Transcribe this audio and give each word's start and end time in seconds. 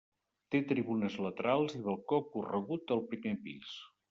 Té 0.53 0.61
tribunes 0.71 1.17
laterals 1.25 1.75
i 1.81 1.83
balcó 1.89 2.19
corregut 2.33 2.97
al 2.97 3.05
primer 3.15 3.37
pis. 3.47 3.79